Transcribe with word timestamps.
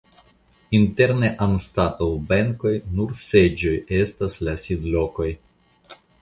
Interne 0.77 1.27
anstataŭ 1.45 2.07
benkoj 2.31 2.71
nur 2.95 3.13
seĝoj 3.25 3.75
estas 3.99 4.39
la 4.49 4.57
sidlokoj. 4.65 5.29